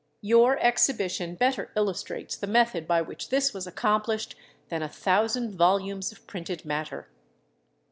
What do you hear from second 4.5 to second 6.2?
than a thousand volumes